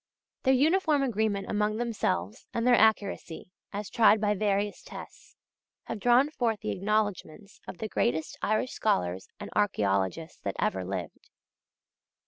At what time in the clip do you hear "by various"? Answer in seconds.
4.19-4.81